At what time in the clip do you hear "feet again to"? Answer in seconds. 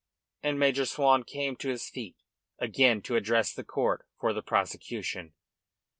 1.87-3.15